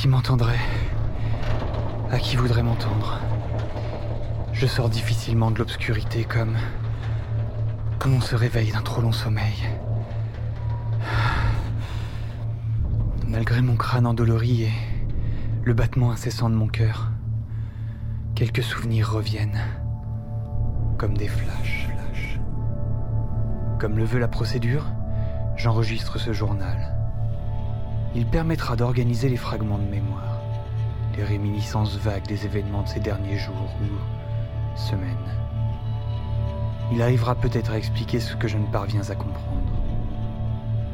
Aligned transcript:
qui 0.00 0.08
m'entendrait 0.08 0.58
À 2.10 2.18
qui 2.18 2.34
voudrait 2.36 2.62
m'entendre 2.62 3.20
Je 4.54 4.66
sors 4.66 4.88
difficilement 4.88 5.50
de 5.50 5.58
l'obscurité 5.58 6.24
comme... 6.24 6.56
Comme 7.98 8.14
on 8.14 8.20
se 8.22 8.34
réveille 8.34 8.72
d'un 8.72 8.80
trop 8.80 9.02
long 9.02 9.12
sommeil. 9.12 9.68
Malgré 13.28 13.60
mon 13.60 13.76
crâne 13.76 14.06
endolori 14.06 14.62
et 14.62 14.72
le 15.64 15.74
battement 15.74 16.12
incessant 16.12 16.48
de 16.48 16.54
mon 16.54 16.68
cœur, 16.68 17.10
quelques 18.34 18.62
souvenirs 18.62 19.12
reviennent, 19.12 19.60
comme 20.96 21.14
des 21.14 21.28
flashs. 21.28 21.90
Comme 23.78 23.98
le 23.98 24.04
veut 24.04 24.18
la 24.18 24.28
procédure, 24.28 24.86
j'enregistre 25.56 26.18
ce 26.18 26.32
journal. 26.32 26.99
Il 28.16 28.26
permettra 28.26 28.74
d'organiser 28.74 29.28
les 29.28 29.36
fragments 29.36 29.78
de 29.78 29.84
mémoire, 29.84 30.40
les 31.16 31.22
réminiscences 31.22 31.96
vagues 31.96 32.26
des 32.26 32.44
événements 32.44 32.82
de 32.82 32.88
ces 32.88 32.98
derniers 32.98 33.38
jours 33.38 33.70
ou 33.80 34.76
semaines. 34.76 35.16
Il 36.92 37.00
arrivera 37.02 37.36
peut-être 37.36 37.70
à 37.70 37.78
expliquer 37.78 38.18
ce 38.18 38.34
que 38.34 38.48
je 38.48 38.58
ne 38.58 38.66
parviens 38.66 39.08
à 39.08 39.14
comprendre. 39.14 39.72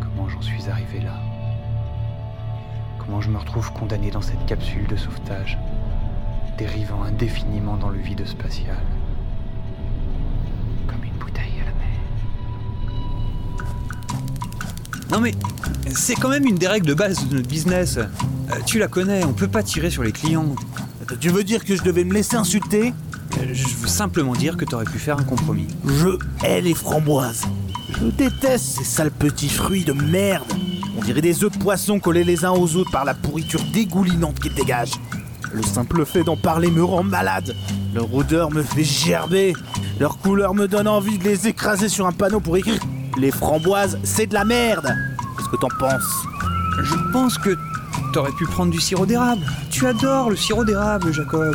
Comment 0.00 0.28
j'en 0.28 0.40
suis 0.40 0.70
arrivé 0.70 1.00
là? 1.00 1.18
Comment 2.98 3.20
je 3.20 3.30
me 3.30 3.38
retrouve 3.38 3.72
condamné 3.72 4.12
dans 4.12 4.20
cette 4.20 4.46
capsule 4.46 4.86
de 4.86 4.94
sauvetage, 4.94 5.58
dérivant 6.58 7.02
indéfiniment 7.02 7.76
dans 7.76 7.88
le 7.88 7.98
vide 7.98 8.24
spatial? 8.24 8.76
Non 15.10 15.20
mais, 15.20 15.34
c'est 15.92 16.14
quand 16.14 16.28
même 16.28 16.46
une 16.46 16.54
des 16.54 16.68
règles 16.68 16.86
de 16.86 16.94
base 16.94 17.26
de 17.26 17.34
notre 17.34 17.48
business. 17.48 17.96
Euh, 17.98 18.04
tu 18.64 18.78
la 18.78 18.86
connais, 18.86 19.24
on 19.24 19.32
peut 19.32 19.48
pas 19.48 19.62
tirer 19.62 19.90
sur 19.90 20.04
les 20.04 20.12
clients. 20.12 20.54
Tu 21.18 21.30
veux 21.30 21.42
dire 21.42 21.64
que 21.64 21.74
je 21.74 21.82
devais 21.82 22.04
me 22.04 22.14
laisser 22.14 22.36
insulter? 22.36 22.94
Euh, 23.38 23.44
Je 23.52 23.66
veux 23.76 23.88
simplement 23.88 24.34
dire 24.34 24.56
que 24.56 24.64
t'aurais 24.64 24.84
pu 24.84 24.98
faire 24.98 25.18
un 25.18 25.24
compromis. 25.24 25.66
Je 25.84 26.10
hais 26.44 26.60
les 26.60 26.74
framboises. 26.74 27.42
Je 28.00 28.06
déteste 28.06 28.64
ces 28.78 28.84
sales 28.84 29.10
petits 29.10 29.48
fruits 29.48 29.84
de 29.84 29.92
merde. 29.92 30.46
On 30.96 31.02
dirait 31.02 31.22
des 31.22 31.42
œufs 31.42 31.50
de 31.50 31.58
poisson 31.58 31.98
collés 31.98 32.24
les 32.24 32.44
uns 32.44 32.52
aux 32.52 32.76
autres 32.76 32.92
par 32.92 33.04
la 33.04 33.14
pourriture 33.14 33.62
dégoulinante 33.72 34.38
qu'ils 34.38 34.54
dégagent. 34.54 35.00
Le 35.52 35.62
simple 35.62 36.06
fait 36.06 36.22
d'en 36.22 36.36
parler 36.36 36.70
me 36.70 36.84
rend 36.84 37.02
malade. 37.02 37.56
Leur 37.92 38.14
odeur 38.14 38.52
me 38.52 38.62
fait 38.62 38.84
gerber. 38.84 39.54
Leur 39.98 40.18
couleur 40.18 40.54
me 40.54 40.68
donne 40.68 40.86
envie 40.86 41.18
de 41.18 41.24
les 41.24 41.48
écraser 41.48 41.88
sur 41.88 42.06
un 42.06 42.12
panneau 42.12 42.38
pour 42.38 42.56
écrire 42.56 42.78
Les 43.18 43.30
framboises, 43.30 43.98
c'est 44.04 44.26
de 44.26 44.34
la 44.34 44.44
merde. 44.44 44.94
Qu'est-ce 45.36 45.48
que 45.48 45.56
t'en 45.56 45.68
penses 45.78 46.24
Je 46.82 46.94
pense 47.12 47.38
que 47.38 47.56
t'aurais 48.12 48.32
pu 48.32 48.44
prendre 48.46 48.70
du 48.72 48.80
sirop 48.80 49.06
d'érable. 49.06 49.42
Tu 49.70 49.86
adores 49.86 50.30
le 50.30 50.36
sirop 50.36 50.64
d'érable, 50.64 51.12
Jacob. 51.12 51.54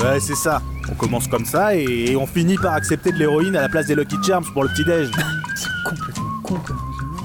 Ouais, 0.00 0.20
c'est 0.20 0.34
ça. 0.34 0.60
On 0.90 0.94
commence 0.94 1.26
comme 1.26 1.44
ça 1.44 1.74
et, 1.76 1.84
et 2.10 2.16
on 2.16 2.26
finit 2.26 2.56
par 2.56 2.74
accepter 2.74 3.12
de 3.12 3.16
l'héroïne 3.18 3.56
à 3.56 3.62
la 3.62 3.68
place 3.68 3.86
des 3.86 3.94
Lucky 3.94 4.16
Charms 4.22 4.44
pour 4.52 4.62
le 4.62 4.68
petit-déj. 4.70 5.10
C'est 5.56 5.68
complètement 5.84 6.30
con 6.42 6.54
comme 6.64 6.76
raisonnement. 6.76 7.22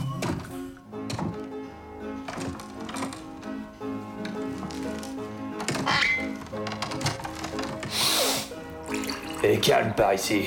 Et 9.44 9.58
calme 9.60 9.94
par 9.96 10.14
ici. 10.14 10.44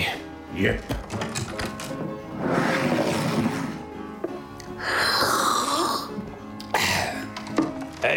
Yep. 0.56 0.80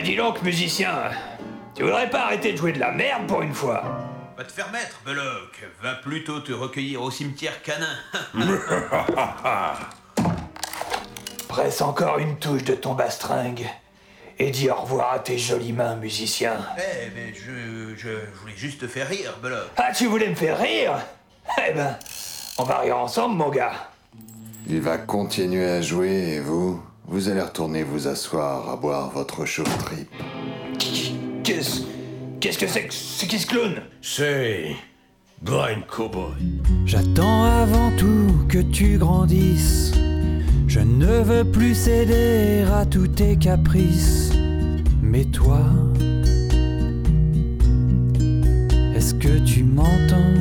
Dis 0.07 0.15
donc, 0.15 0.41
musicien, 0.41 1.11
tu 1.75 1.83
voudrais 1.83 2.09
pas 2.09 2.27
arrêter 2.27 2.53
de 2.53 2.57
jouer 2.57 2.71
de 2.71 2.79
la 2.79 2.91
merde 2.91 3.27
pour 3.27 3.41
une 3.41 3.53
fois? 3.53 3.83
Va 4.37 4.45
te 4.45 4.53
faire 4.53 4.71
mettre, 4.71 5.01
Belloc. 5.05 5.67
Va 5.83 5.95
plutôt 5.95 6.39
te 6.39 6.53
recueillir 6.53 7.01
au 7.01 7.11
cimetière 7.11 7.61
canin. 7.61 7.97
Presse 11.49 11.81
encore 11.81 12.19
une 12.19 12.37
touche 12.37 12.63
de 12.63 12.73
ton 12.73 12.93
bastringue 12.93 13.67
et 14.39 14.49
dis 14.49 14.69
au 14.69 14.75
revoir 14.75 15.11
à 15.11 15.19
tes 15.19 15.37
jolies 15.37 15.73
mains, 15.73 15.97
musicien. 15.97 16.55
Eh, 16.77 17.09
mais 17.13 17.33
je, 17.33 17.97
je 17.97 18.09
voulais 18.39 18.55
juste 18.55 18.79
te 18.79 18.87
faire 18.87 19.09
rire, 19.09 19.33
Belloc. 19.43 19.67
Ah, 19.75 19.91
tu 19.91 20.05
voulais 20.05 20.29
me 20.29 20.35
faire 20.35 20.57
rire? 20.57 20.93
Eh 21.67 21.73
ben, 21.73 21.97
on 22.57 22.63
va 22.63 22.79
rire 22.79 22.97
ensemble, 22.97 23.35
mon 23.35 23.49
gars. 23.49 23.89
Il 24.69 24.79
va 24.79 24.99
continuer 24.99 25.69
à 25.69 25.81
jouer 25.81 26.35
et 26.35 26.39
vous, 26.39 26.81
vous 27.07 27.29
allez 27.29 27.41
retourner 27.41 27.83
vous 27.83 28.07
asseoir 28.07 28.69
à 28.69 28.75
boire 28.75 29.09
votre 29.11 29.45
chauffe-trip. 29.45 30.09
Qu'est-ce 31.43 31.81
qu'est-ce 32.39 32.57
que 32.57 32.67
c'est 32.67 32.83
que 32.83 32.93
c'est 32.93 33.27
qui 33.27 33.39
ce 33.39 33.47
clown? 33.47 33.81
C'est. 34.01 34.75
Blind 35.41 35.85
Cowboy. 35.87 36.61
J'attends 36.85 37.43
avant 37.43 37.91
tout 37.97 38.33
que 38.49 38.57
tu 38.59 38.97
grandisses. 38.97 39.93
Je 40.67 40.79
ne 40.79 41.21
veux 41.21 41.45
plus 41.45 41.75
céder 41.75 42.65
à 42.73 42.85
tous 42.85 43.07
tes 43.07 43.37
caprices. 43.37 44.31
Mais 45.01 45.25
toi, 45.25 45.61
est-ce 48.95 49.13
que 49.13 49.39
tu 49.45 49.63
m'entends? 49.63 50.33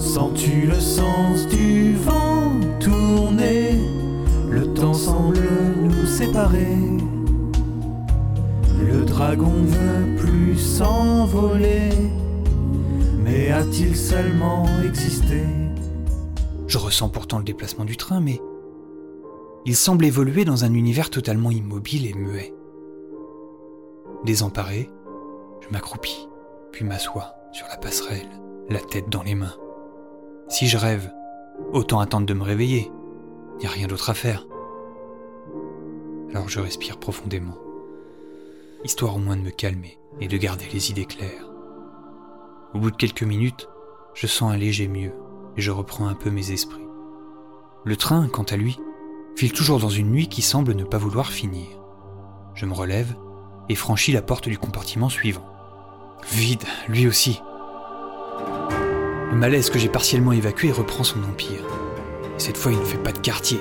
Sens-tu 0.00 0.66
le 0.66 0.80
sens 0.80 1.46
du 1.46 1.61
Le 8.80 9.04
dragon 9.04 9.50
veut 9.50 10.16
plus 10.16 10.56
s'envoler. 10.56 11.90
Mais 13.24 13.50
a-t-il 13.50 13.96
seulement 13.96 14.66
existé? 14.84 15.42
Je 16.68 16.78
ressens 16.78 17.08
pourtant 17.08 17.38
le 17.38 17.44
déplacement 17.44 17.84
du 17.84 17.96
train, 17.96 18.20
mais 18.20 18.40
il 19.64 19.74
semble 19.74 20.04
évoluer 20.04 20.44
dans 20.44 20.64
un 20.64 20.74
univers 20.74 21.10
totalement 21.10 21.50
immobile 21.50 22.06
et 22.06 22.14
muet. 22.14 22.54
Désemparé, 24.24 24.88
je 25.60 25.68
m'accroupis, 25.70 26.28
puis 26.70 26.84
m'assois 26.84 27.34
sur 27.52 27.66
la 27.68 27.76
passerelle, 27.76 28.28
la 28.68 28.80
tête 28.80 29.08
dans 29.08 29.22
les 29.24 29.34
mains. 29.34 29.56
Si 30.48 30.68
je 30.68 30.78
rêve, 30.78 31.12
autant 31.72 31.98
attendre 31.98 32.26
de 32.26 32.34
me 32.34 32.42
réveiller. 32.42 32.92
Y 33.60 33.66
a 33.66 33.70
rien 33.70 33.86
d'autre 33.88 34.10
à 34.10 34.14
faire. 34.14 34.46
Alors 36.34 36.48
je 36.48 36.60
respire 36.60 36.98
profondément, 36.98 37.58
histoire 38.84 39.16
au 39.16 39.18
moins 39.18 39.36
de 39.36 39.42
me 39.42 39.50
calmer 39.50 39.98
et 40.18 40.28
de 40.28 40.36
garder 40.38 40.64
les 40.72 40.90
idées 40.90 41.04
claires. 41.04 41.50
Au 42.72 42.78
bout 42.78 42.90
de 42.90 42.96
quelques 42.96 43.22
minutes, 43.22 43.68
je 44.14 44.26
sens 44.26 44.50
un 44.50 44.56
léger 44.56 44.88
mieux 44.88 45.12
et 45.58 45.60
je 45.60 45.70
reprends 45.70 46.08
un 46.08 46.14
peu 46.14 46.30
mes 46.30 46.50
esprits. 46.50 46.86
Le 47.84 47.96
train, 47.96 48.28
quant 48.28 48.44
à 48.44 48.56
lui, 48.56 48.78
file 49.36 49.52
toujours 49.52 49.78
dans 49.78 49.90
une 49.90 50.10
nuit 50.10 50.28
qui 50.28 50.40
semble 50.40 50.72
ne 50.72 50.84
pas 50.84 50.96
vouloir 50.96 51.30
finir. 51.30 51.66
Je 52.54 52.64
me 52.64 52.72
relève 52.72 53.14
et 53.68 53.74
franchis 53.74 54.12
la 54.12 54.22
porte 54.22 54.48
du 54.48 54.56
compartiment 54.56 55.10
suivant. 55.10 55.46
Vide, 56.30 56.64
lui 56.88 57.06
aussi. 57.06 57.42
Le 59.30 59.36
malaise 59.36 59.68
que 59.68 59.78
j'ai 59.78 59.88
partiellement 59.90 60.32
évacué 60.32 60.72
reprend 60.72 61.04
son 61.04 61.22
empire. 61.24 61.64
Et 62.36 62.40
cette 62.40 62.56
fois, 62.56 62.72
il 62.72 62.78
ne 62.78 62.84
fait 62.84 63.02
pas 63.02 63.12
de 63.12 63.18
quartier. 63.18 63.60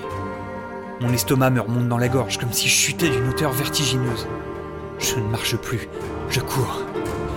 Mon 1.01 1.11
estomac 1.13 1.49
me 1.49 1.61
remonte 1.61 1.87
dans 1.87 1.97
la 1.97 2.07
gorge 2.07 2.37
comme 2.37 2.53
si 2.53 2.67
je 2.67 2.75
chutais 2.75 3.09
d'une 3.09 3.27
hauteur 3.27 3.51
vertigineuse. 3.51 4.27
Je 4.99 5.15
ne 5.15 5.27
marche 5.29 5.55
plus, 5.55 5.89
je 6.29 6.39
cours. 6.41 6.83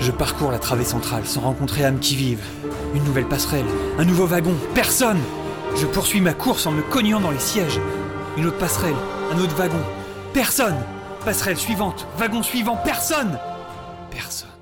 Je 0.00 0.11
parcours 0.11 0.50
la 0.50 0.58
travée 0.58 0.84
centrale 0.84 1.25
sans 1.25 1.40
rencontrer 1.40 1.82
âme 1.82 1.99
qui 1.99 2.14
vive. 2.14 2.43
Une 2.94 3.05
nouvelle 3.05 3.26
passerelle, 3.26 3.64
un 3.99 4.05
nouveau 4.05 4.26
wagon, 4.26 4.55
personne 4.75 5.20
Je 5.76 5.87
poursuis 5.87 6.20
ma 6.20 6.34
course 6.34 6.66
en 6.66 6.72
me 6.72 6.82
cognant 6.82 7.20
dans 7.20 7.31
les 7.31 7.38
sièges. 7.38 7.81
Une 8.37 8.46
autre 8.46 8.58
passerelle, 8.58 8.96
un 9.32 9.38
autre 9.38 9.56
wagon, 9.56 9.81
personne 10.34 10.76
Passerelle 11.25 11.56
suivante, 11.56 12.06
wagon 12.19 12.43
suivant, 12.43 12.76
personne 12.84 13.38
Personne. 14.10 14.54